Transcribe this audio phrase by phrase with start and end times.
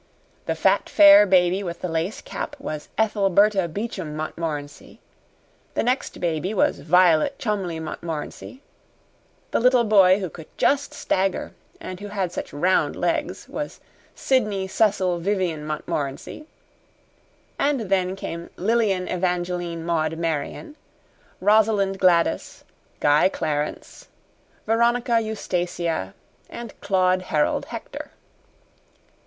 [0.47, 4.99] The fat, fair baby with the lace cap was Ethelberta Beauchamp Montmorency;
[5.75, 8.63] the next baby was Violet Cholmondeley Montmorency;
[9.51, 13.79] the little boy who could just stagger and who had such round legs was
[14.15, 16.47] Sydney Cecil Vivian Montmorency;
[17.59, 20.77] and then came Lilian Evangeline Maud Marion,
[21.39, 22.63] Rosalind Gladys,
[22.99, 24.07] Guy Clarence,
[24.65, 26.15] Veronica Eustacia,
[26.49, 28.09] and Claude Harold Hector.